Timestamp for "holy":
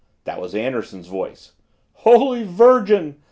1.93-2.41